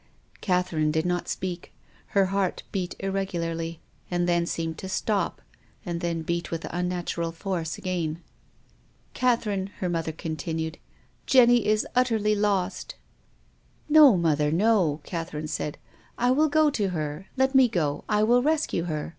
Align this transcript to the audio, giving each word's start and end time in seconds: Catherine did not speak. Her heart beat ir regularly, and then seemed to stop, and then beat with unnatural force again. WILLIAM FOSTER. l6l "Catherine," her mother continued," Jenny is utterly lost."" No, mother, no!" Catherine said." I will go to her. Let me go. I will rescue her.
Catherine 0.41 0.89
did 0.89 1.05
not 1.05 1.27
speak. 1.27 1.71
Her 2.07 2.25
heart 2.33 2.63
beat 2.71 2.95
ir 2.99 3.11
regularly, 3.11 3.81
and 4.09 4.27
then 4.27 4.47
seemed 4.47 4.79
to 4.79 4.89
stop, 4.89 5.43
and 5.85 6.01
then 6.01 6.23
beat 6.23 6.49
with 6.49 6.65
unnatural 6.71 7.31
force 7.31 7.77
again. 7.77 8.15
WILLIAM 8.17 8.17
FOSTER. 8.17 8.79
l6l 8.79 9.13
"Catherine," 9.13 9.67
her 9.77 9.89
mother 9.89 10.11
continued," 10.11 10.79
Jenny 11.27 11.67
is 11.67 11.85
utterly 11.95 12.33
lost."" 12.33 12.95
No, 13.99 14.17
mother, 14.17 14.51
no!" 14.51 15.01
Catherine 15.03 15.47
said." 15.47 15.77
I 16.17 16.31
will 16.31 16.49
go 16.49 16.71
to 16.71 16.89
her. 16.89 17.27
Let 17.37 17.53
me 17.53 17.67
go. 17.67 18.03
I 18.09 18.23
will 18.23 18.41
rescue 18.41 18.85
her. 18.85 19.09